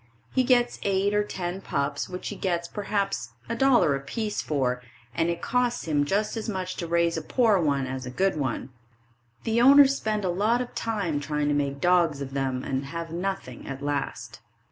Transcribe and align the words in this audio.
He 0.33 0.43
gets 0.43 0.79
eight 0.81 1.13
or 1.13 1.23
ten 1.23 1.61
pups, 1.61 2.09
which 2.09 2.29
he 2.29 2.35
gets 2.35 2.67
perhaps 2.67 3.33
$1.00 3.51 3.95
a 3.95 3.99
piece 3.99 4.41
for, 4.41 4.81
and 5.13 5.29
it 5.29 5.43
costs 5.43 5.87
just 6.05 6.35
as 6.35 6.49
much 6.49 6.75
to 6.77 6.87
raise 6.87 7.17
a 7.17 7.21
poor 7.21 7.59
one 7.59 7.85
as 7.85 8.07
a 8.07 8.09
good 8.09 8.35
one. 8.35 8.69
The 9.43 9.61
owners 9.61 9.95
spend 9.95 10.25
a 10.25 10.29
lot 10.29 10.59
of 10.59 10.73
time 10.73 11.19
trying 11.19 11.49
to 11.49 11.53
make 11.53 11.79
dogs 11.79 12.19
of 12.19 12.33
them 12.33 12.63
and 12.63 12.85
have 12.85 13.11
nothing 13.13 13.67
at 13.67 13.83
last. 13.83 14.39